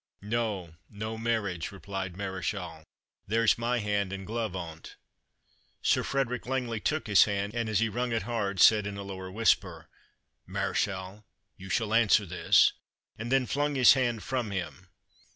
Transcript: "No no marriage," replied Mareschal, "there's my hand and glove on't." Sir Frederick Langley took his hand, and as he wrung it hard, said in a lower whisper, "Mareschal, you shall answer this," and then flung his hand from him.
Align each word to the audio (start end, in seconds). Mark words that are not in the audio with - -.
"No 0.23 0.77
no 0.89 1.15
marriage," 1.15 1.71
replied 1.71 2.17
Mareschal, 2.17 2.83
"there's 3.27 3.59
my 3.59 3.77
hand 3.77 4.11
and 4.11 4.25
glove 4.25 4.55
on't." 4.55 4.95
Sir 5.83 6.01
Frederick 6.01 6.47
Langley 6.47 6.79
took 6.79 7.05
his 7.05 7.25
hand, 7.25 7.53
and 7.53 7.69
as 7.69 7.77
he 7.77 7.87
wrung 7.87 8.11
it 8.11 8.23
hard, 8.23 8.59
said 8.59 8.87
in 8.87 8.97
a 8.97 9.03
lower 9.03 9.29
whisper, 9.29 9.89
"Mareschal, 10.47 11.23
you 11.55 11.69
shall 11.69 11.93
answer 11.93 12.25
this," 12.25 12.73
and 13.19 13.31
then 13.31 13.45
flung 13.45 13.75
his 13.75 13.93
hand 13.93 14.23
from 14.23 14.49
him. 14.49 14.87